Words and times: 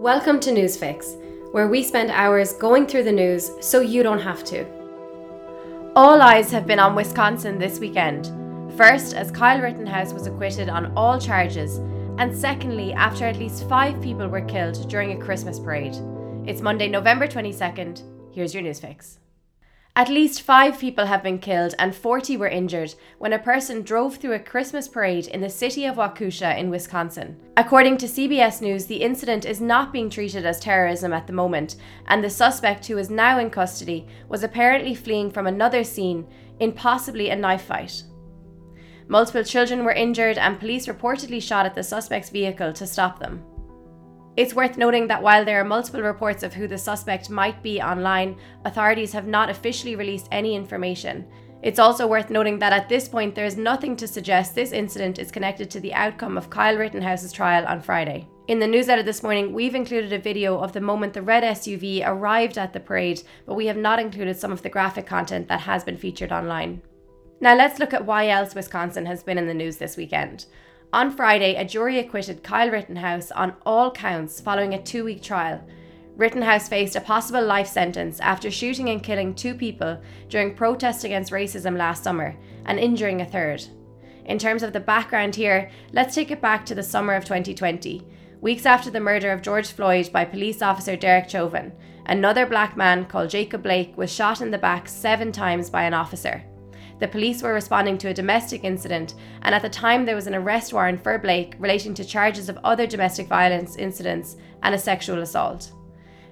Welcome 0.00 0.40
to 0.40 0.50
Newsfix, 0.50 1.52
where 1.52 1.68
we 1.68 1.82
spend 1.82 2.10
hours 2.10 2.54
going 2.54 2.86
through 2.86 3.02
the 3.02 3.12
news 3.12 3.50
so 3.60 3.82
you 3.82 4.02
don't 4.02 4.18
have 4.18 4.42
to. 4.44 4.64
All 5.94 6.22
eyes 6.22 6.50
have 6.52 6.66
been 6.66 6.78
on 6.78 6.94
Wisconsin 6.94 7.58
this 7.58 7.78
weekend. 7.78 8.32
First, 8.78 9.14
as 9.14 9.30
Kyle 9.30 9.60
Rittenhouse 9.60 10.14
was 10.14 10.26
acquitted 10.26 10.70
on 10.70 10.96
all 10.96 11.20
charges, 11.20 11.76
and 12.16 12.34
secondly, 12.34 12.94
after 12.94 13.26
at 13.26 13.36
least 13.36 13.68
five 13.68 14.00
people 14.00 14.26
were 14.26 14.40
killed 14.40 14.88
during 14.88 15.12
a 15.12 15.22
Christmas 15.22 15.58
parade. 15.58 15.96
It's 16.46 16.62
Monday, 16.62 16.88
November 16.88 17.26
22nd. 17.26 18.02
Here's 18.34 18.54
your 18.54 18.62
Newsfix. 18.62 19.18
At 20.00 20.08
least 20.08 20.40
five 20.40 20.78
people 20.78 21.04
have 21.04 21.22
been 21.22 21.38
killed 21.38 21.74
and 21.78 21.94
40 21.94 22.38
were 22.38 22.48
injured 22.48 22.94
when 23.18 23.34
a 23.34 23.38
person 23.38 23.82
drove 23.82 24.16
through 24.16 24.32
a 24.32 24.38
Christmas 24.38 24.88
parade 24.88 25.26
in 25.26 25.42
the 25.42 25.50
city 25.50 25.84
of 25.84 25.96
Waukesha 25.96 26.56
in 26.56 26.70
Wisconsin. 26.70 27.36
According 27.58 27.98
to 27.98 28.06
CBS 28.06 28.62
News, 28.62 28.86
the 28.86 29.02
incident 29.02 29.44
is 29.44 29.60
not 29.60 29.92
being 29.92 30.08
treated 30.08 30.46
as 30.46 30.58
terrorism 30.58 31.12
at 31.12 31.26
the 31.26 31.34
moment, 31.34 31.76
and 32.06 32.24
the 32.24 32.30
suspect, 32.30 32.86
who 32.86 32.96
is 32.96 33.10
now 33.10 33.38
in 33.38 33.50
custody, 33.50 34.08
was 34.30 34.42
apparently 34.42 34.94
fleeing 34.94 35.30
from 35.30 35.46
another 35.46 35.84
scene 35.84 36.26
in 36.60 36.72
possibly 36.72 37.28
a 37.28 37.36
knife 37.36 37.64
fight. 37.64 38.02
Multiple 39.06 39.44
children 39.44 39.84
were 39.84 39.92
injured, 39.92 40.38
and 40.38 40.58
police 40.58 40.86
reportedly 40.86 41.42
shot 41.42 41.66
at 41.66 41.74
the 41.74 41.82
suspect's 41.82 42.30
vehicle 42.30 42.72
to 42.72 42.86
stop 42.86 43.18
them. 43.18 43.44
It's 44.36 44.54
worth 44.54 44.78
noting 44.78 45.08
that 45.08 45.22
while 45.22 45.44
there 45.44 45.60
are 45.60 45.64
multiple 45.64 46.02
reports 46.02 46.42
of 46.42 46.54
who 46.54 46.68
the 46.68 46.78
suspect 46.78 47.30
might 47.30 47.62
be 47.62 47.82
online, 47.82 48.36
authorities 48.64 49.12
have 49.12 49.26
not 49.26 49.50
officially 49.50 49.96
released 49.96 50.28
any 50.30 50.54
information. 50.54 51.26
It's 51.62 51.80
also 51.80 52.06
worth 52.06 52.30
noting 52.30 52.58
that 52.60 52.72
at 52.72 52.88
this 52.88 53.08
point 53.08 53.34
there 53.34 53.44
is 53.44 53.56
nothing 53.56 53.96
to 53.96 54.06
suggest 54.06 54.54
this 54.54 54.72
incident 54.72 55.18
is 55.18 55.30
connected 55.30 55.70
to 55.70 55.80
the 55.80 55.92
outcome 55.92 56.38
of 56.38 56.48
Kyle 56.48 56.76
Rittenhouse's 56.76 57.32
trial 57.32 57.66
on 57.66 57.82
Friday. 57.82 58.28
In 58.48 58.58
the 58.58 58.66
newsletter 58.66 59.02
this 59.02 59.22
morning, 59.22 59.52
we've 59.52 59.74
included 59.74 60.12
a 60.12 60.18
video 60.18 60.58
of 60.58 60.72
the 60.72 60.80
moment 60.80 61.12
the 61.12 61.22
red 61.22 61.42
SUV 61.42 62.02
arrived 62.06 62.56
at 62.56 62.72
the 62.72 62.80
parade, 62.80 63.22
but 63.46 63.54
we 63.54 63.66
have 63.66 63.76
not 63.76 63.98
included 63.98 64.38
some 64.38 64.52
of 64.52 64.62
the 64.62 64.70
graphic 64.70 65.06
content 65.06 65.48
that 65.48 65.60
has 65.60 65.84
been 65.84 65.96
featured 65.96 66.32
online. 66.32 66.80
Now 67.42 67.54
let's 67.56 67.78
look 67.78 67.92
at 67.92 68.06
why 68.06 68.28
else 68.28 68.54
Wisconsin 68.54 69.06
has 69.06 69.22
been 69.22 69.38
in 69.38 69.46
the 69.46 69.54
news 69.54 69.76
this 69.76 69.96
weekend. 69.96 70.46
On 70.92 71.12
Friday, 71.12 71.54
a 71.54 71.64
jury 71.64 72.00
acquitted 72.00 72.42
Kyle 72.42 72.68
Rittenhouse 72.68 73.30
on 73.30 73.54
all 73.64 73.92
counts 73.92 74.40
following 74.40 74.74
a 74.74 74.82
two 74.82 75.04
week 75.04 75.22
trial. 75.22 75.64
Rittenhouse 76.16 76.68
faced 76.68 76.96
a 76.96 77.00
possible 77.00 77.44
life 77.44 77.68
sentence 77.68 78.18
after 78.18 78.50
shooting 78.50 78.90
and 78.90 79.00
killing 79.00 79.32
two 79.32 79.54
people 79.54 80.00
during 80.28 80.52
protests 80.52 81.04
against 81.04 81.30
racism 81.30 81.76
last 81.76 82.02
summer 82.02 82.36
and 82.66 82.80
injuring 82.80 83.20
a 83.20 83.24
third. 83.24 83.64
In 84.24 84.36
terms 84.36 84.64
of 84.64 84.72
the 84.72 84.80
background 84.80 85.36
here, 85.36 85.70
let's 85.92 86.16
take 86.16 86.32
it 86.32 86.40
back 86.40 86.66
to 86.66 86.74
the 86.74 86.82
summer 86.82 87.14
of 87.14 87.24
2020. 87.24 88.04
Weeks 88.40 88.66
after 88.66 88.90
the 88.90 88.98
murder 88.98 89.30
of 89.30 89.42
George 89.42 89.70
Floyd 89.70 90.10
by 90.12 90.24
police 90.24 90.60
officer 90.60 90.96
Derek 90.96 91.30
Chauvin, 91.30 91.72
another 92.06 92.46
black 92.46 92.76
man 92.76 93.04
called 93.04 93.30
Jacob 93.30 93.62
Blake 93.62 93.96
was 93.96 94.12
shot 94.12 94.40
in 94.40 94.50
the 94.50 94.58
back 94.58 94.88
seven 94.88 95.30
times 95.30 95.70
by 95.70 95.84
an 95.84 95.94
officer. 95.94 96.42
The 97.00 97.08
police 97.08 97.42
were 97.42 97.54
responding 97.54 97.96
to 97.98 98.08
a 98.08 98.14
domestic 98.14 98.62
incident, 98.62 99.14
and 99.42 99.54
at 99.54 99.62
the 99.62 99.70
time 99.70 100.04
there 100.04 100.14
was 100.14 100.26
an 100.26 100.34
arrest 100.34 100.74
warrant 100.74 101.02
for 101.02 101.18
Blake 101.18 101.56
relating 101.58 101.94
to 101.94 102.04
charges 102.04 102.50
of 102.50 102.58
other 102.62 102.86
domestic 102.86 103.26
violence 103.26 103.76
incidents 103.76 104.36
and 104.62 104.74
a 104.74 104.78
sexual 104.78 105.22
assault. 105.22 105.72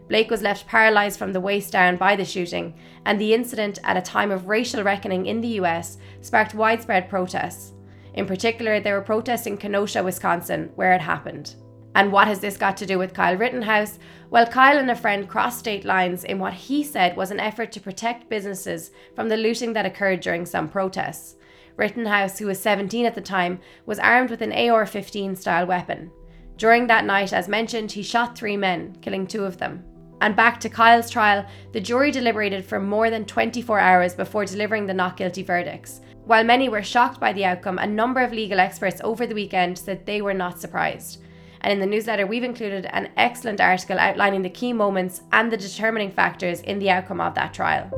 Blake 0.09 0.31
was 0.31 0.43
left 0.43 0.67
paralysed 0.67 1.19
from 1.19 1.33
the 1.33 1.41
waist 1.41 1.73
down 1.73 1.97
by 1.97 2.17
the 2.17 2.25
shooting, 2.25 2.75
and 3.07 3.19
the 3.19 3.33
incident, 3.33 3.79
at 3.83 3.97
a 3.97 4.03
time 4.03 4.31
of 4.31 4.49
racial 4.49 4.83
reckoning 4.83 5.27
in 5.27 5.41
the 5.41 5.61
US, 5.61 5.97
sparked 6.21 6.55
widespread 6.55 7.09
protests. 7.09 7.73
In 8.13 8.27
particular, 8.27 8.79
there 8.79 8.95
were 8.95 9.03
protests 9.03 9.47
in 9.47 9.57
Kenosha, 9.57 10.03
Wisconsin, 10.03 10.71
where 10.75 10.93
it 10.93 11.01
happened. 11.01 11.55
And 11.99 12.13
what 12.13 12.29
has 12.29 12.39
this 12.39 12.57
got 12.57 12.77
to 12.77 12.87
do 12.87 12.97
with 12.97 13.13
Kyle 13.13 13.37
Rittenhouse? 13.37 13.99
Well, 14.31 14.47
Kyle 14.47 14.79
and 14.79 14.89
a 14.89 14.95
friend 14.95 15.29
crossed 15.29 15.59
state 15.59 15.85
lines 15.85 16.23
in 16.23 16.39
what 16.39 16.53
he 16.53 16.85
said 16.85 17.17
was 17.17 17.33
an 17.33 17.41
effort 17.41 17.73
to 17.73 17.81
protect 17.81 18.29
businesses 18.29 18.93
from 19.17 19.29
the 19.29 19.37
looting 19.37 19.73
that 19.73 19.85
occurred 19.85 20.21
during 20.21 20.47
some 20.47 20.69
protests. 20.69 21.35
Rittenhouse, 21.75 22.39
who 22.39 22.47
was 22.47 22.61
17 22.61 23.05
at 23.05 23.17
the 23.17 23.21
time, 23.21 23.59
was 23.85 23.99
armed 23.99 24.31
with 24.31 24.43
an 24.43 24.53
AR 24.53 24.87
15 24.87 25.35
style 25.35 25.67
weapon. 25.67 26.13
During 26.57 26.87
that 26.87 27.05
night, 27.05 27.33
as 27.33 27.49
mentioned, 27.49 27.91
he 27.91 28.05
shot 28.05 28.39
three 28.39 28.57
men, 28.57 28.97
killing 29.03 29.27
two 29.27 29.45
of 29.45 29.59
them. 29.59 29.83
And 30.21 30.37
back 30.37 30.61
to 30.61 30.69
Kyle's 30.69 31.11
trial, 31.11 31.45
the 31.73 31.81
jury 31.81 32.13
deliberated 32.13 32.65
for 32.65 32.79
more 32.79 33.11
than 33.11 33.25
24 33.25 33.81
hours 33.81 34.15
before 34.15 34.45
delivering 34.45 34.87
the 34.87 34.95
not 34.95 35.17
guilty 35.17 35.43
verdicts. 35.43 36.01
While 36.27 36.45
many 36.45 36.69
were 36.69 36.85
shocked 36.85 37.19
by 37.19 37.33
the 37.33 37.45
outcome, 37.45 37.79
a 37.79 37.87
number 37.89 38.21
of 38.21 38.31
legal 38.33 38.61
experts 38.61 39.01
over 39.03 39.27
the 39.27 39.35
weekend 39.35 39.77
said 39.77 40.07
they 40.07 40.23
were 40.23 40.33
not 40.33 40.61
surprised. 40.61 41.23
And 41.69 41.75
in 41.75 41.81
the 41.81 41.95
newsletter, 41.95 42.27
we've 42.27 42.45
included 42.45 42.87
an 42.87 43.11
excellent 43.19 43.61
article 43.61 43.99
outlining 43.99 44.41
the 44.41 44.49
key 44.49 44.73
moments 44.73 45.21
and 45.33 45.53
the 45.53 45.57
determining 45.59 46.11
factors 46.11 46.63
in 46.63 46.79
the 46.79 46.89
outcome 46.89 47.21
of 47.21 47.35
that 47.35 47.53
trial. 47.53 47.91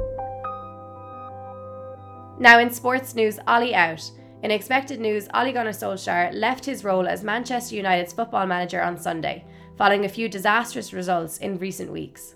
Now, 2.41 2.59
in 2.59 2.73
sports 2.73 3.15
news, 3.15 3.39
Ollie 3.47 3.77
out. 3.77 4.11
In 4.43 4.51
expected 4.51 4.99
news, 4.99 5.29
Ole 5.35 5.53
Gunnar 5.53 5.71
Solskjaer 5.71 6.35
left 6.35 6.65
his 6.65 6.83
role 6.83 7.07
as 7.07 7.23
Manchester 7.23 7.77
United's 7.77 8.13
football 8.13 8.45
manager 8.45 8.83
on 8.83 8.99
Sunday, 8.99 9.45
following 9.79 10.05
a 10.05 10.09
few 10.09 10.29
disastrous 10.29 10.93
results 10.93 11.39
in 11.39 11.57
recent 11.57 11.93
weeks. 11.93 12.35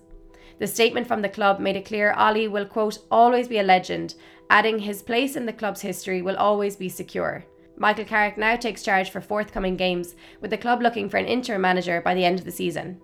The 0.60 0.68
statement 0.68 1.08
from 1.08 1.20
the 1.20 1.28
club 1.28 1.58
made 1.58 1.74
it 1.74 1.84
clear 1.84 2.12
Ollie 2.12 2.46
will, 2.46 2.64
quote, 2.64 3.00
always 3.10 3.48
be 3.48 3.58
a 3.58 3.64
legend, 3.64 4.14
adding 4.50 4.78
his 4.78 5.02
place 5.02 5.34
in 5.34 5.46
the 5.46 5.52
club's 5.52 5.80
history 5.80 6.22
will 6.22 6.36
always 6.36 6.76
be 6.76 6.88
secure. 6.88 7.44
Michael 7.76 8.04
Carrick 8.04 8.38
now 8.38 8.56
takes 8.56 8.82
charge 8.82 9.10
for 9.10 9.20
forthcoming 9.20 9.76
games, 9.76 10.14
with 10.40 10.50
the 10.50 10.58
club 10.58 10.80
looking 10.80 11.08
for 11.08 11.16
an 11.16 11.26
interim 11.26 11.62
manager 11.62 12.00
by 12.00 12.14
the 12.14 12.24
end 12.24 12.38
of 12.38 12.44
the 12.44 12.52
season. 12.52 13.00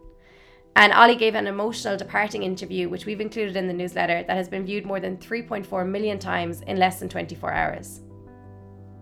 And 0.77 0.93
Ollie 0.93 1.17
gave 1.17 1.35
an 1.35 1.49
emotional 1.49 1.97
departing 1.97 2.45
interview, 2.45 2.89
which 2.89 3.05
we've 3.05 3.21
included 3.21 3.57
in 3.57 3.67
the 3.67 3.75
newsletter, 3.75 4.23
that 4.23 4.37
has 4.37 4.49
been 4.49 4.65
viewed 4.65 4.87
more 4.87 5.01
than 5.01 5.17
3.4 5.17 5.89
million 5.89 6.19
times 6.19 6.61
in 6.63 6.79
less 6.79 7.01
than 7.01 7.09
24 7.09 7.53
hours. 7.53 8.01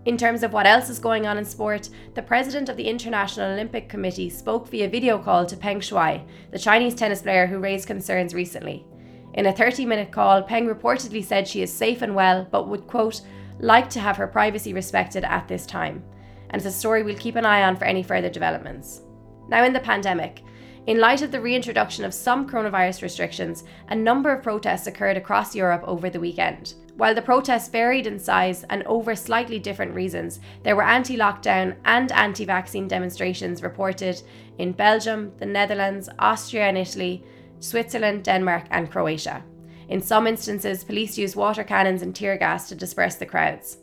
In 0.06 0.16
terms 0.16 0.42
of 0.42 0.54
what 0.54 0.66
else 0.66 0.88
is 0.88 0.98
going 0.98 1.26
on 1.26 1.36
in 1.36 1.44
sport, 1.44 1.90
the 2.14 2.22
president 2.22 2.70
of 2.70 2.78
the 2.78 2.88
International 2.88 3.50
Olympic 3.52 3.90
Committee 3.90 4.30
spoke 4.30 4.66
via 4.68 4.88
video 4.88 5.18
call 5.18 5.44
to 5.44 5.56
Peng 5.56 5.80
Shuai, 5.80 6.26
the 6.50 6.58
Chinese 6.58 6.94
tennis 6.94 7.20
player 7.20 7.46
who 7.46 7.58
raised 7.58 7.86
concerns 7.86 8.32
recently. 8.32 8.86
In 9.34 9.44
a 9.44 9.52
30 9.52 9.84
minute 9.84 10.10
call, 10.10 10.42
Peng 10.42 10.66
reportedly 10.66 11.22
said 11.22 11.46
she 11.46 11.60
is 11.60 11.70
safe 11.70 12.00
and 12.00 12.14
well, 12.14 12.48
but 12.50 12.68
would, 12.68 12.86
quote, 12.86 13.20
like 13.60 13.90
to 13.90 14.00
have 14.00 14.16
her 14.16 14.26
privacy 14.26 14.72
respected 14.72 15.24
at 15.24 15.48
this 15.48 15.66
time, 15.66 16.02
and 16.50 16.60
it's 16.60 16.66
a 16.66 16.76
story 16.76 17.02
we'll 17.02 17.16
keep 17.16 17.36
an 17.36 17.44
eye 17.44 17.64
on 17.64 17.76
for 17.76 17.84
any 17.84 18.02
further 18.02 18.30
developments. 18.30 19.02
Now, 19.48 19.64
in 19.64 19.72
the 19.72 19.80
pandemic, 19.80 20.42
in 20.86 21.00
light 21.00 21.20
of 21.20 21.30
the 21.30 21.40
reintroduction 21.40 22.04
of 22.04 22.14
some 22.14 22.48
coronavirus 22.48 23.02
restrictions, 23.02 23.64
a 23.88 23.94
number 23.94 24.32
of 24.32 24.42
protests 24.42 24.86
occurred 24.86 25.18
across 25.18 25.54
Europe 25.54 25.82
over 25.84 26.08
the 26.08 26.20
weekend. 26.20 26.74
While 26.96 27.14
the 27.14 27.22
protests 27.22 27.68
varied 27.68 28.06
in 28.06 28.18
size 28.18 28.64
and 28.70 28.82
over 28.84 29.14
slightly 29.14 29.58
different 29.58 29.94
reasons, 29.94 30.40
there 30.62 30.74
were 30.74 30.82
anti 30.82 31.16
lockdown 31.16 31.76
and 31.84 32.10
anti 32.12 32.44
vaccine 32.44 32.88
demonstrations 32.88 33.62
reported 33.62 34.22
in 34.56 34.72
Belgium, 34.72 35.32
the 35.38 35.46
Netherlands, 35.46 36.08
Austria 36.18 36.64
and 36.64 36.78
Italy, 36.78 37.22
Switzerland, 37.60 38.24
Denmark, 38.24 38.64
and 38.70 38.90
Croatia. 38.90 39.44
In 39.88 40.02
some 40.02 40.26
instances, 40.26 40.84
police 40.84 41.16
used 41.16 41.34
water 41.34 41.64
cannons 41.64 42.02
and 42.02 42.14
tear 42.14 42.36
gas 42.36 42.68
to 42.68 42.74
disperse 42.74 43.14
the 43.14 43.26
crowds. 43.26 43.78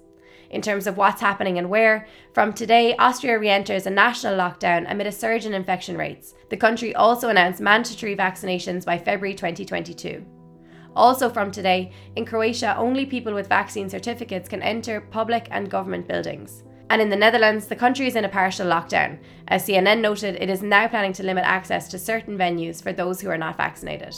In 0.51 0.61
terms 0.61 0.85
of 0.85 0.97
what's 0.97 1.19
happening 1.19 1.57
and 1.57 1.69
where, 1.69 2.07
from 2.33 2.53
today, 2.53 2.95
Austria 2.97 3.39
re 3.39 3.49
enters 3.49 3.87
a 3.87 3.89
national 3.89 4.37
lockdown 4.37 4.89
amid 4.89 5.07
a 5.07 5.11
surge 5.11 5.45
in 5.45 5.53
infection 5.53 5.97
rates. 5.97 6.35
The 6.49 6.57
country 6.57 6.93
also 6.93 7.29
announced 7.29 7.59
mandatory 7.59 8.15
vaccinations 8.15 8.85
by 8.85 8.97
February 8.97 9.33
2022. 9.33 10.23
Also, 10.95 11.29
from 11.29 11.51
today, 11.51 11.91
in 12.15 12.25
Croatia, 12.25 12.75
only 12.77 13.05
people 13.05 13.33
with 13.33 13.49
vaccine 13.49 13.89
certificates 13.89 14.47
can 14.47 14.61
enter 14.61 15.01
public 15.01 15.47
and 15.51 15.69
government 15.69 16.07
buildings. 16.07 16.63
And 16.89 17.01
in 17.01 17.09
the 17.09 17.15
Netherlands, 17.15 17.65
the 17.65 17.75
country 17.75 18.07
is 18.07 18.15
in 18.15 18.25
a 18.25 18.29
partial 18.29 18.67
lockdown. 18.67 19.17
As 19.47 19.65
CNN 19.65 19.99
noted, 19.99 20.35
it 20.35 20.49
is 20.49 20.61
now 20.61 20.87
planning 20.87 21.13
to 21.13 21.23
limit 21.23 21.43
access 21.43 21.89
to 21.89 21.99
certain 21.99 22.37
venues 22.37 22.81
for 22.81 22.93
those 22.93 23.19
who 23.19 23.29
are 23.29 23.37
not 23.37 23.57
vaccinated. 23.57 24.15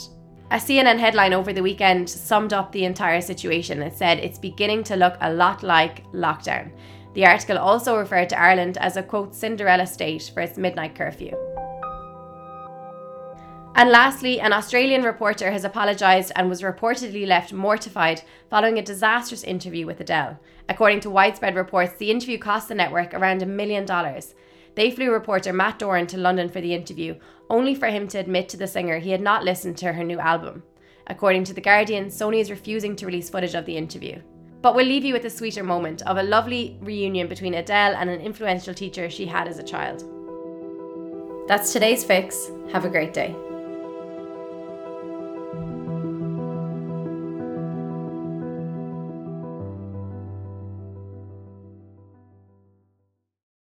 A 0.50 0.56
CNN 0.56 0.98
headline 0.98 1.34
over 1.34 1.52
the 1.52 1.62
weekend 1.62 2.08
summed 2.08 2.54
up 2.54 2.72
the 2.72 2.86
entire 2.86 3.20
situation. 3.20 3.82
and 3.82 3.92
said 3.92 4.18
it's 4.18 4.38
beginning 4.38 4.82
to 4.84 4.96
look 4.96 5.18
a 5.20 5.30
lot 5.30 5.62
like 5.62 6.10
lockdown. 6.12 6.70
The 7.12 7.26
article 7.26 7.58
also 7.58 7.98
referred 7.98 8.30
to 8.30 8.40
Ireland 8.40 8.78
as 8.78 8.96
a 8.96 9.02
quote 9.02 9.34
Cinderella 9.34 9.86
state 9.86 10.30
for 10.32 10.40
its 10.40 10.56
midnight 10.56 10.94
curfew. 10.94 11.36
And 13.74 13.90
lastly, 13.90 14.40
an 14.40 14.54
Australian 14.54 15.02
reporter 15.02 15.50
has 15.50 15.64
apologised 15.64 16.32
and 16.34 16.48
was 16.48 16.62
reportedly 16.62 17.26
left 17.26 17.52
mortified 17.52 18.22
following 18.48 18.78
a 18.78 18.82
disastrous 18.82 19.44
interview 19.44 19.84
with 19.84 20.00
Adele. 20.00 20.38
According 20.70 21.00
to 21.00 21.10
widespread 21.10 21.56
reports, 21.56 21.92
the 21.98 22.10
interview 22.10 22.38
cost 22.38 22.68
the 22.68 22.74
network 22.74 23.12
around 23.12 23.42
a 23.42 23.46
million 23.46 23.84
dollars. 23.84 24.34
They 24.78 24.92
flew 24.92 25.10
reporter 25.10 25.52
Matt 25.52 25.80
Doran 25.80 26.06
to 26.06 26.16
London 26.16 26.48
for 26.48 26.60
the 26.60 26.72
interview, 26.72 27.16
only 27.50 27.74
for 27.74 27.88
him 27.88 28.06
to 28.08 28.18
admit 28.18 28.48
to 28.50 28.56
the 28.56 28.68
singer 28.68 29.00
he 29.00 29.10
had 29.10 29.20
not 29.20 29.42
listened 29.42 29.76
to 29.78 29.92
her 29.92 30.04
new 30.04 30.20
album. 30.20 30.62
According 31.08 31.42
to 31.44 31.52
The 31.52 31.60
Guardian, 31.60 32.06
Sony 32.06 32.38
is 32.38 32.48
refusing 32.48 32.94
to 32.94 33.06
release 33.06 33.28
footage 33.28 33.56
of 33.56 33.66
the 33.66 33.76
interview. 33.76 34.22
But 34.62 34.76
we'll 34.76 34.86
leave 34.86 35.04
you 35.04 35.14
with 35.14 35.24
a 35.24 35.30
sweeter 35.30 35.64
moment 35.64 36.02
of 36.02 36.16
a 36.16 36.22
lovely 36.22 36.78
reunion 36.80 37.26
between 37.26 37.54
Adele 37.54 37.96
and 37.96 38.08
an 38.08 38.20
influential 38.20 38.72
teacher 38.72 39.10
she 39.10 39.26
had 39.26 39.48
as 39.48 39.58
a 39.58 39.64
child. 39.64 40.04
That's 41.48 41.72
today's 41.72 42.04
fix. 42.04 42.48
Have 42.70 42.84
a 42.84 42.88
great 42.88 43.12
day. 43.12 43.34